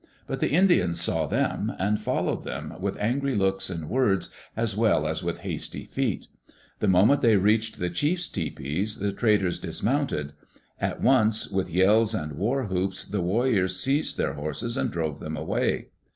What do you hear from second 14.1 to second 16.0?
their horses and drove them away.